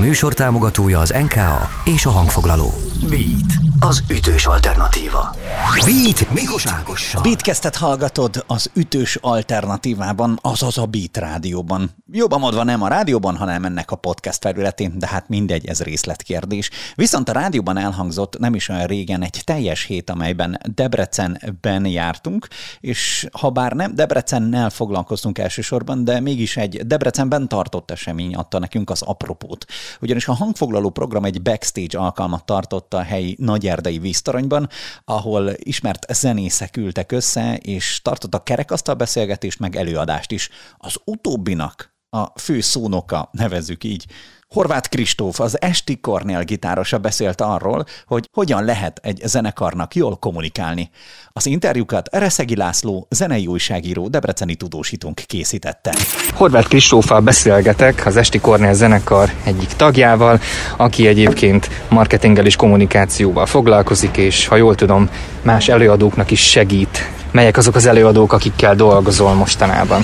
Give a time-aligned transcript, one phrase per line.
[0.00, 2.72] műsor támogatója az NKA és a hangfoglaló.
[3.08, 5.36] Beat, az ütős alternatíva.
[5.84, 7.22] Beat Mikos Ágossal.
[7.22, 11.90] Beatkeztet hallgatod az ütős alternatívában, azaz a Beat rádióban.
[12.12, 16.70] Jobban mondva nem a rádióban, hanem ennek a podcast felületén, de hát mindegy, ez részletkérdés.
[16.94, 22.48] Viszont a rádióban elhangzott nem is olyan régen egy teljes hét, amelyben Debrecenben jártunk,
[22.80, 28.90] és ha bár nem Debrecennel foglalkoztunk elsősorban, de mégis egy Debrecenben tartott esemény adta nekünk
[28.90, 29.64] az apropót.
[30.00, 34.68] Ugyanis a hangfoglaló program egy backstage alkalmat tartott a helyi nagyerdei víztoronyban,
[35.04, 40.48] ahol ismert zenészek ültek össze, és tartottak kerekasztal beszélgetést, meg előadást is.
[40.76, 44.06] Az utóbbinak a fő szónoka, nevezzük így,
[44.54, 50.90] Horváth Kristóf, az Esti Kornél gitárosa beszélt arról, hogy hogyan lehet egy zenekarnak jól kommunikálni.
[51.32, 55.94] Az interjúkat Reszegi László, zenei újságíró, debreceni tudósítónk készítette.
[56.34, 60.40] Horváth Kristóffal beszélgetek, az Esti Kornél zenekar egyik tagjával,
[60.76, 65.10] aki egyébként marketinggel és kommunikációval foglalkozik, és ha jól tudom,
[65.42, 66.98] más előadóknak is segít.
[67.30, 70.02] Melyek azok az előadók, akikkel dolgozol mostanában?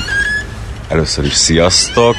[0.88, 2.16] Először is sziasztok!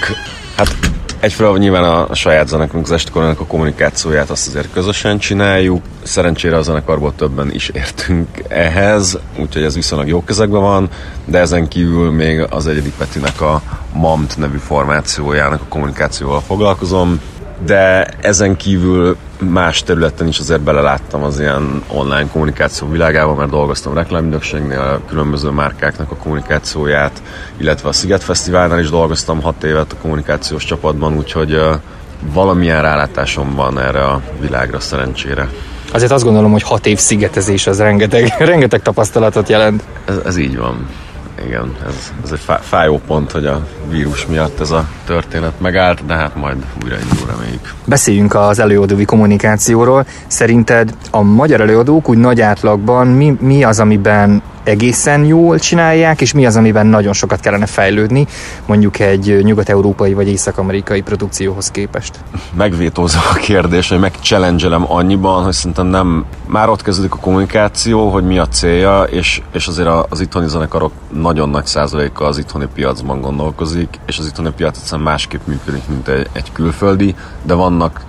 [0.56, 5.84] Hát Egyfelől nyilván a saját zenekarunk, az Estikorának a kommunikációját azt azért közösen csináljuk.
[6.04, 10.90] Szerencsére a zenekarból többen is értünk ehhez, úgyhogy ez viszonylag jó kezekben van,
[11.26, 13.62] de ezen kívül még az Egyedi Petinek a
[13.94, 17.22] MAMT nevű formációjának a kommunikációval foglalkozom
[17.66, 23.94] de ezen kívül más területen is azért beleláttam az ilyen online kommunikáció világába, mert dolgoztam
[23.94, 27.22] reklámügynökségnél, különböző márkáknak a kommunikációját,
[27.58, 31.60] illetve a Sziget Fesztiválnál is dolgoztam hat évet a kommunikációs csapatban, úgyhogy
[32.34, 35.50] valamilyen rálátásom van erre a világra szerencsére.
[35.94, 39.84] Azért azt gondolom, hogy hat év szigetezés az rengeteg, rengeteg tapasztalatot jelent.
[40.06, 40.88] Ez, ez így van
[41.46, 46.14] igen, ez, ez egy fájó pont, hogy a vírus miatt ez a történet megállt, de
[46.14, 47.74] hát majd újra indul reméljük.
[47.86, 50.06] Beszéljünk az előadói kommunikációról.
[50.28, 56.34] Szerinted a magyar előadók úgy nagy átlagban mi, mi az, amiben egészen jól csinálják, és
[56.34, 58.28] mi az, amiben nagyon sokat kellene fejlődni,
[58.66, 62.20] mondjuk egy nyugat-európai vagy észak-amerikai produkcióhoz képest?
[62.54, 68.24] Megvétózom a kérdés, hogy megchallengelem annyiban, hogy szerintem nem, már ott kezdődik a kommunikáció, hogy
[68.24, 73.22] mi a célja, és, és azért az itthoni zenekarok nagyon nagy százaléka az itthoni piacban
[73.22, 78.02] gondolkozik, és az itthoni piac egyszerűen másképp működik, mint egy, egy külföldi, de vannak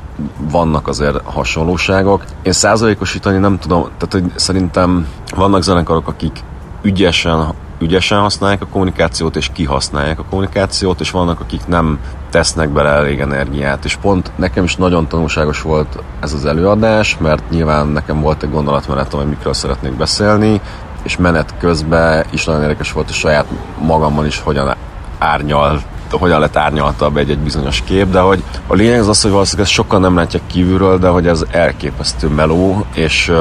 [0.51, 2.25] vannak azért hasonlóságok.
[2.43, 5.07] Én százalékosítani nem tudom, tehát hogy szerintem
[5.37, 6.45] vannak zenekarok, akik
[6.83, 11.99] ügyesen, ügyesen használják a kommunikációt, és kihasználják a kommunikációt, és vannak, akik nem
[12.31, 17.51] tesznek bele elég energiát, és pont nekem is nagyon tanulságos volt ez az előadás, mert
[17.51, 20.61] nyilván nekem volt egy gondolatmenetem, hogy mikről szeretnék beszélni,
[21.03, 23.47] és menet közben is nagyon érdekes volt, hogy saját
[23.81, 24.75] magammal is hogyan
[25.19, 25.81] árnyal
[26.11, 29.77] hogyan lett árnyaltabb egy-egy bizonyos kép, de hogy a lényeg az az, hogy valószínűleg ezt
[29.77, 33.33] sokan nem látják kívülről, de hogy ez elképesztő meló, és,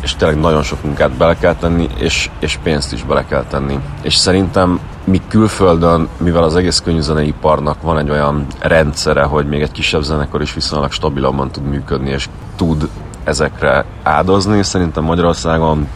[0.00, 3.78] és tényleg nagyon sok munkát bele kell tenni, és, és pénzt is bele kell tenni.
[4.02, 9.72] És szerintem mi külföldön, mivel az egész könyvzeneiparnak van egy olyan rendszere, hogy még egy
[9.72, 12.88] kisebb zenekar is viszonylag stabilabban tud működni, és tud
[13.24, 15.88] ezekre áldozni, szerintem Magyarországon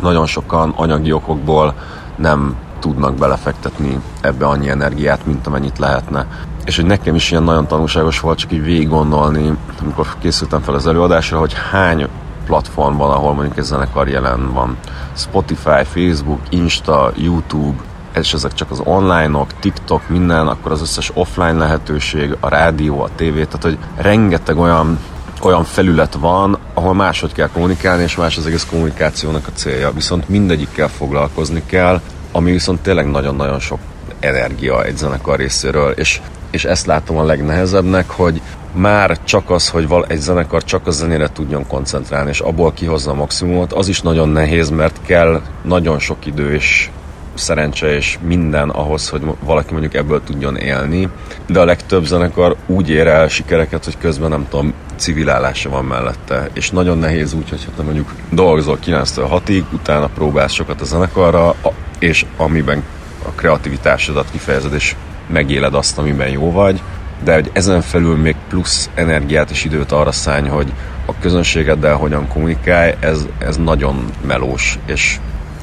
[0.00, 1.74] nagyon sokan anyagi okokból
[2.16, 6.26] nem tudnak belefektetni ebbe annyi energiát, mint amennyit lehetne.
[6.64, 10.74] És hogy nekem is ilyen nagyon tanulságos volt csak így végig gondolni, amikor készültem fel
[10.74, 12.08] az előadásra, hogy hány
[12.46, 14.76] platform van, ahol mondjuk egy zenekar jelen van.
[15.14, 17.82] Spotify, Facebook, Insta, YouTube,
[18.14, 23.08] és ezek csak az online-ok, TikTok, minden, akkor az összes offline lehetőség, a rádió, a
[23.16, 24.98] tévé, tehát hogy rengeteg olyan
[25.42, 29.92] olyan felület van, ahol máshogy kell kommunikálni, és más az egész kommunikációnak a célja.
[29.92, 32.00] Viszont mindegyikkel foglalkozni kell,
[32.32, 33.78] ami viszont tényleg nagyon-nagyon sok
[34.20, 38.40] energia egy zenekar részéről, és, és ezt látom a legnehezebbnek, hogy
[38.72, 43.10] már csak az, hogy val egy zenekar csak a zenére tudjon koncentrálni, és abból kihozza
[43.10, 46.90] a maximumot, az is nagyon nehéz, mert kell nagyon sok idő és
[47.34, 51.08] szerencse és minden ahhoz, hogy valaki mondjuk ebből tudjon élni,
[51.46, 56.48] de a legtöbb zenekar úgy ér el sikereket, hogy közben nem tudom, civil van mellette,
[56.52, 61.54] és nagyon nehéz úgy, hogy te mondjuk dolgozol 9-től 6-ig, utána próbálsz sokat a zenekarra,
[61.98, 62.82] és amiben
[63.26, 64.94] a kreativitásodat kifejezed, és
[65.26, 66.80] megéled azt, amiben jó vagy,
[67.24, 70.72] de hogy ezen felül még plusz energiát és időt arra szállj, hogy
[71.06, 75.18] a közönségeddel hogyan kommunikálj, ez, ez nagyon melós, és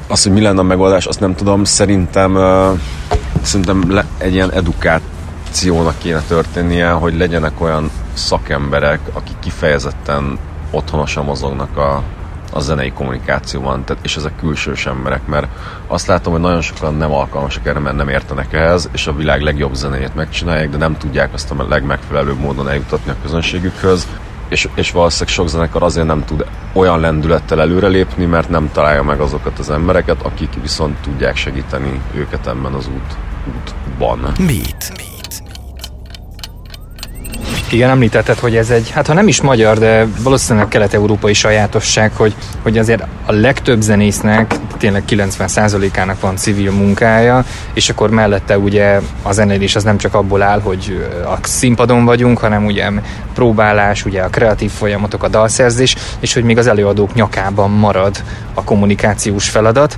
[0.08, 2.78] az, hogy mi lenne a megoldás, azt nem tudom, szerintem, uh,
[3.42, 10.38] szerintem le, egy ilyen edukációnak kéne történnie, hogy legyenek olyan szakemberek, akik kifejezetten
[10.70, 12.02] otthonosan mozognak a
[12.56, 15.46] a zenei kommunikációban, tehát, és ezek külsős emberek, mert
[15.86, 19.40] azt látom, hogy nagyon sokan nem alkalmasak erre, mert nem értenek ehhez, és a világ
[19.40, 24.06] legjobb zenéjét megcsinálják, de nem tudják azt a legmegfelelőbb módon eljutatni a közönségükhöz,
[24.48, 29.20] és, és valószínűleg sok zenekar azért nem tud olyan lendülettel előrelépni, mert nem találja meg
[29.20, 33.16] azokat az embereket, akik viszont tudják segíteni őket ebben az út,
[33.46, 34.20] útban.
[34.46, 35.15] Beat.
[37.70, 42.34] Igen, említetted, hogy ez egy, hát ha nem is magyar, de valószínűleg kelet-európai sajátosság, hogy,
[42.62, 49.32] hogy azért a legtöbb zenésznek, tényleg 90%-ának van civil munkája, és akkor mellette ugye a
[49.32, 52.90] zenélés az nem csak abból áll, hogy a színpadon vagyunk, hanem ugye
[53.34, 58.22] próbálás, ugye a kreatív folyamatok, a dalszerzés, és hogy még az előadók nyakában marad
[58.54, 59.96] a kommunikációs feladat.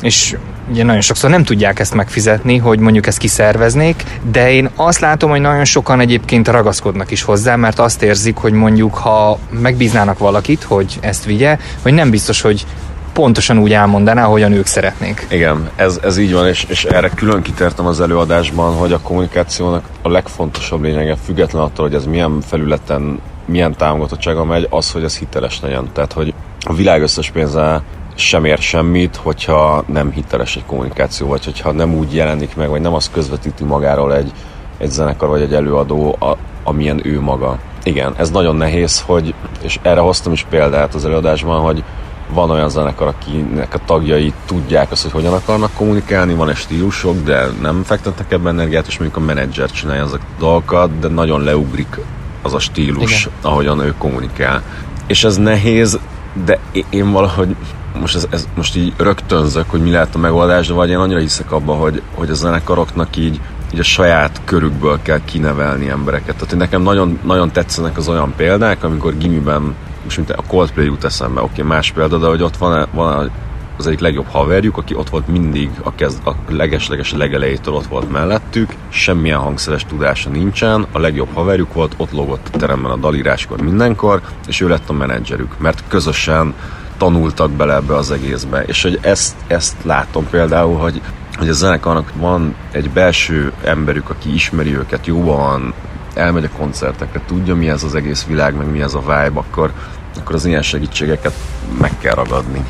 [0.00, 0.36] És
[0.70, 5.30] ugye nagyon sokszor nem tudják ezt megfizetni, hogy mondjuk ezt kiszerveznék, de én azt látom,
[5.30, 10.62] hogy nagyon sokan egyébként ragaszkodnak is hozzá, mert azt érzik, hogy mondjuk ha megbíznának valakit,
[10.62, 12.66] hogy ezt vigye, hogy nem biztos, hogy
[13.12, 15.26] pontosan úgy elmondaná, ahogyan ők szeretnék.
[15.30, 19.84] Igen, ez, ez így van, és, és erre külön kitértem az előadásban, hogy a kommunikációnak
[20.02, 25.18] a legfontosabb lényege, független attól, hogy ez milyen felületen, milyen támogatottsága megy, az, hogy ez
[25.18, 25.88] hiteles legyen.
[25.92, 27.82] Tehát, hogy a világ összes pénze
[28.16, 32.80] sem ér semmit, hogyha nem hiteles egy kommunikáció, vagy hogyha nem úgy jelenik meg, vagy
[32.80, 34.32] nem azt közvetíti magáról egy,
[34.78, 37.58] egy zenekar vagy egy előadó, a, amilyen ő maga.
[37.82, 41.84] Igen, ez nagyon nehéz, hogy, és erre hoztam is példát az előadásban, hogy
[42.32, 47.22] van olyan zenekar, akinek a tagjai tudják azt, hogy hogyan akarnak kommunikálni, van egy stílusok,
[47.22, 51.42] de nem fektetnek ebben energiát, és mondjuk a menedzser csinálja ezek a dolgokat, de nagyon
[51.42, 51.98] leugrik
[52.42, 53.32] az a stílus, Igen.
[53.42, 54.62] ahogyan ő kommunikál.
[55.06, 55.98] És ez nehéz,
[56.44, 56.58] de
[56.90, 57.56] én valahogy
[58.00, 61.20] most, ez, ez, most így rögtönzök, hogy mi lehet a megoldás, de vagy én annyira
[61.20, 63.40] hiszek abba, hogy, hogy a zenekaroknak így,
[63.74, 66.34] így a saját körükből kell kinevelni embereket.
[66.34, 71.04] Tehát nekem nagyon, nagyon tetszenek az olyan példák, amikor gimiben, most mint a Coldplay jut
[71.04, 73.30] eszembe, oké, okay, más példa, de hogy ott van, van
[73.78, 78.10] az egyik legjobb haverjuk, aki ott volt mindig a, kezd, a leges-leges legelejétől ott volt
[78.10, 83.60] mellettük, semmilyen hangszeres tudása nincsen, a legjobb haverjuk volt, ott lógott a teremben a dalíráskor
[83.60, 86.54] mindenkor, és ő lett a menedzserük, mert közösen
[86.98, 88.62] tanultak bele ebbe az egészbe.
[88.62, 91.00] És hogy ezt, ezt látom például, hogy,
[91.38, 95.74] hogy a zenekarnak van egy belső emberük, aki ismeri őket jóban,
[96.14, 99.72] elmegy a koncertekre, tudja mi ez az egész világ, meg mi ez a vibe, akkor,
[100.18, 101.34] akkor az ilyen segítségeket
[101.80, 102.64] meg kell ragadni.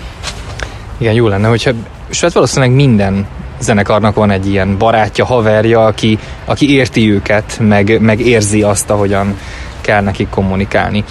[0.98, 1.70] Igen, jó lenne, hogyha,
[2.08, 3.26] és hát valószínűleg minden
[3.60, 9.38] zenekarnak van egy ilyen barátja, haverja, aki, aki érti őket, meg, meg érzi azt, ahogyan
[9.80, 11.04] kell nekik kommunikálni.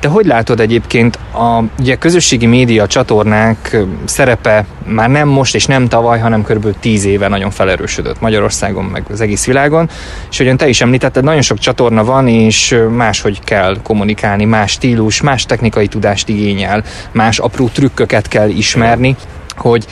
[0.00, 5.88] Te hogy látod egyébként a ugye, közösségi média csatornák szerepe már nem most és nem
[5.88, 6.74] tavaly, hanem kb.
[6.80, 9.90] 10 éve nagyon felerősödött Magyarországon, meg az egész világon,
[10.30, 15.20] és hogyan te is említetted, nagyon sok csatorna van, és máshogy kell kommunikálni, más stílus,
[15.20, 19.16] más technikai tudást igényel, más apró trükköket kell ismerni,
[19.56, 19.86] hogy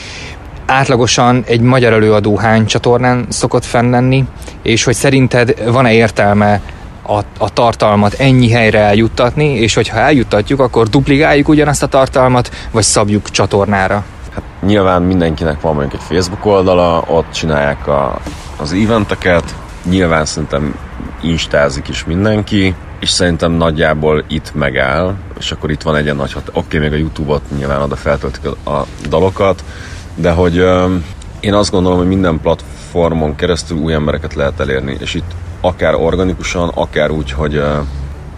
[0.66, 4.24] átlagosan egy magyar előadó hány csatornán szokott fenn lenni,
[4.62, 6.60] és hogy szerinted van-e értelme
[7.08, 12.82] a, a tartalmat ennyi helyre eljuttatni, és hogyha eljuttatjuk, akkor duplikáljuk ugyanazt a tartalmat, vagy
[12.82, 14.04] szabjuk csatornára?
[14.34, 18.18] Hát nyilván mindenkinek van mondjuk egy Facebook oldala, ott csinálják a,
[18.56, 20.74] az eventeket, nyilván szerintem
[21.22, 26.48] instázik is mindenki, és szerintem nagyjából itt megáll, és akkor itt van egy nagy hat...
[26.48, 29.64] Oké, okay, még a Youtube-ot nyilván oda feltöltik a, a dalokat,
[30.14, 30.94] de hogy ö,
[31.40, 32.40] én azt gondolom, hogy minden
[32.92, 35.30] platformon keresztül új embereket lehet elérni, és itt
[35.60, 37.62] akár organikusan, akár úgy, hogy,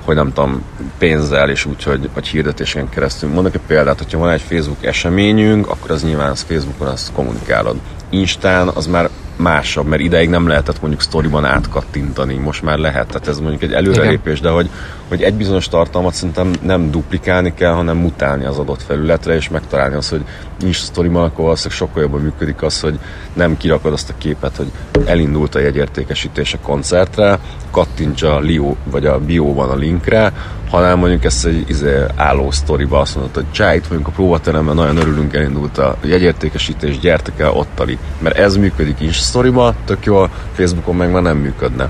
[0.05, 0.63] hogy nem tudom,
[0.99, 3.31] pénzzel, és úgy, hogy, hogy hirdetésen keresztül.
[3.31, 7.77] Mondok egy példát, hogyha van egy Facebook eseményünk, akkor az nyilván az Facebookon azt kommunikálod.
[8.11, 9.09] Instán az már
[9.41, 13.73] másabb, mert ideig nem lehetett mondjuk sztoriban átkattintani, most már lehet, tehát ez mondjuk egy
[13.73, 14.51] előrelépés, Igen.
[14.51, 14.71] de hogy,
[15.09, 19.95] hogy egy bizonyos tartalmat szerintem nem duplikálni kell, hanem mutálni az adott felületre, és megtalálni
[19.95, 20.25] azt, hogy
[20.59, 22.99] nincs sztoriban, akkor valószínűleg sokkal jobban működik az, hogy
[23.33, 24.71] nem kirakod azt a képet, hogy
[25.07, 27.39] elindult a jegyértékesítés a koncertre,
[27.71, 30.33] kattints a Lio vagy a bióban a linkre,
[30.71, 34.75] hanem mondjuk ezt egy izé, álló sztoriba azt mondod, hogy csá, itt vagyunk a próbateremben,
[34.75, 37.99] nagyon örülünk, elindult a jegyértékesítés, gyertek el ottali.
[38.19, 41.89] Mert ez működik is sztoriba, tök jól, Facebookon meg már nem működne.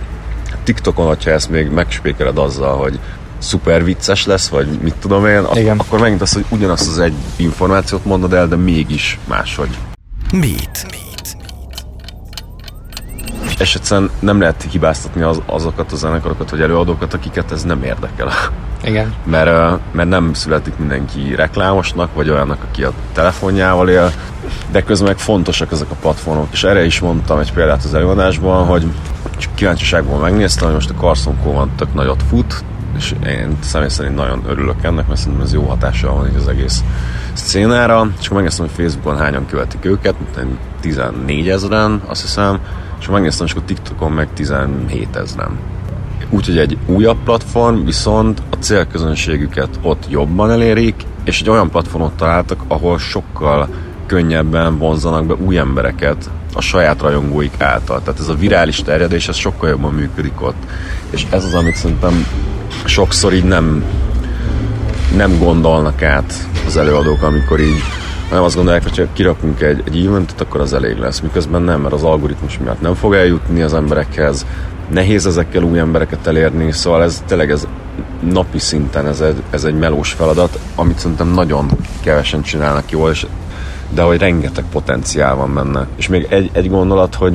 [0.65, 2.99] TikTokon, hogyha ezt még megspékeled azzal, hogy
[3.39, 5.79] szuper vicces lesz, vagy mit tudom én, Igen.
[5.79, 9.79] akkor megint az, hogy ugyanazt az egy információt mondod el, de mégis máshogy.
[10.33, 11.00] Mit?
[13.61, 18.33] És egyszerűen nem lehet hibáztatni az, azokat a zenekarokat vagy előadókat, akiket ez nem érdekel.
[18.85, 19.14] Igen.
[19.25, 24.12] Mert, mert nem születik mindenki reklámosnak, vagy olyannak, aki a telefonjával él,
[24.71, 26.49] de közben meg fontosak ezek a platformok.
[26.50, 28.87] És erre is mondtam egy példát az előadásban, hogy
[29.37, 32.64] csak kíváncsiságból megnéztem, hogy most a Carson Cowan tök nagyot fut,
[32.97, 36.83] és én személy szerint nagyon örülök ennek, mert szerintem ez jó hatással van az egész
[37.33, 40.14] szcénára, akkor megnéztem, hogy Facebookon hányan követik őket,
[40.81, 42.61] 14 ezeren, azt hiszem,
[43.00, 45.59] és megnéztem, és akkor TikTokon meg 17 ezeren.
[46.30, 52.62] Úgyhogy egy újabb platform, viszont a célközönségüket ott jobban elérik, és egy olyan platformot találtak,
[52.69, 53.69] ahol sokkal
[54.07, 58.02] könnyebben vonzanak be új embereket a saját rajongóik által.
[58.02, 60.62] Tehát ez a virális terjedés, ez sokkal jobban működik ott.
[61.11, 62.26] És ez az, amit szerintem
[62.85, 63.85] sokszor így nem,
[65.16, 67.83] nem gondolnak át az előadók, amikor így
[68.31, 71.21] nem azt gondolják, hogy ha kirakunk egy, egy eventet, akkor az elég lesz.
[71.21, 74.47] Miközben nem, mert az algoritmus miatt nem fog eljutni az emberekhez,
[74.91, 77.67] nehéz ezekkel új embereket elérni, szóval ez tényleg ez
[78.21, 81.71] napi szinten ez egy, ez egy melós feladat, amit szerintem nagyon
[82.03, 83.27] kevesen csinálnak jól, és
[83.95, 85.87] de hogy rengeteg potenciál van benne.
[85.97, 87.33] És még egy, egy gondolat, hogy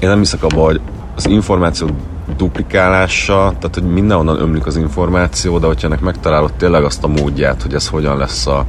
[0.00, 0.80] én nem hiszek abba, hogy
[1.16, 1.88] az információ
[2.36, 7.62] duplikálása, tehát hogy mindenhonnan ömlik az információ, de hogyha ennek megtalálod tényleg azt a módját,
[7.62, 8.66] hogy ez hogyan lesz a,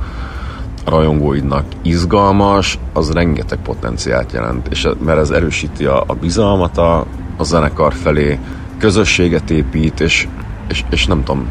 [0.89, 7.05] rajongóidnak izgalmas, az rengeteg potenciált jelent, és mert ez erősíti a, a bizalmat a,
[7.37, 8.39] a zenekar felé,
[8.79, 10.27] közösséget épít, és,
[10.67, 11.47] és, és nem tudom,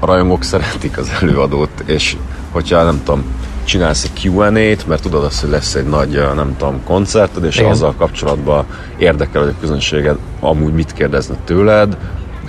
[0.00, 2.16] a rajongók szeretik az előadót, és
[2.50, 3.24] hogyha nem tudom,
[3.64, 7.70] csinálsz egy Q&A-t, mert tudod azt, hogy lesz egy nagy, nem tudom, koncerted, és Igen.
[7.70, 8.64] azzal kapcsolatban
[8.96, 11.96] érdekel, hogy a közönséged amúgy mit kérdezne tőled,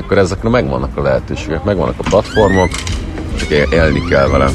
[0.01, 2.69] akkor ezekre megvannak a lehetőségek, megvannak a platformok,
[3.37, 4.49] csak élni kell vele.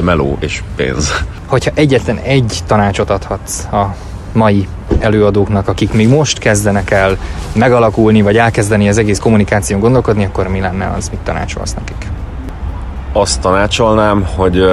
[0.00, 1.24] De meló és pénz.
[1.46, 3.94] Hogyha egyetlen egy tanácsot adhatsz a
[4.32, 7.16] mai előadóknak, akik még most kezdenek el
[7.52, 12.06] megalakulni, vagy elkezdeni az egész kommunikáción gondolkodni, akkor mi lenne az, mit tanácsolsz nekik?
[13.12, 14.64] Azt tanácsolnám, hogy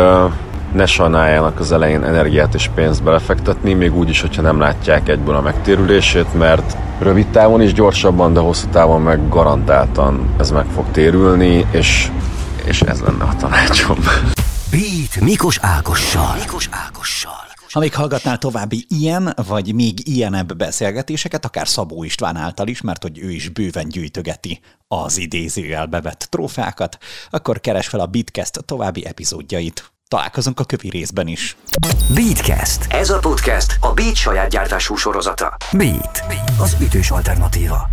[0.74, 5.36] ne sajnáljanak az elején energiát és pénzt belefektetni, még úgy is, hogyha nem látják egyből
[5.36, 10.86] a megtérülését, mert rövid távon is gyorsabban, de hosszú távon meg garantáltan ez meg fog
[10.91, 12.12] térülni, és,
[12.65, 13.98] és ez lenne a tanácsom.
[14.71, 16.36] Beat Mikos Ákossal.
[16.39, 17.45] Mikos Ákossal.
[17.71, 23.01] Ha még hallgatnál további ilyen, vagy még ilyenebb beszélgetéseket, akár Szabó István által is, mert
[23.01, 26.97] hogy ő is bőven gyűjtögeti az idézőjelbe vett trófákat,
[27.29, 29.91] akkor keres fel a Bitcast további epizódjait.
[30.07, 31.57] Találkozunk a kövi részben is.
[32.13, 32.86] Beatcast.
[32.89, 35.57] Ez a podcast a Beat saját gyártású sorozata.
[35.71, 36.24] Beat.
[36.59, 37.89] Az ütős alternatíva.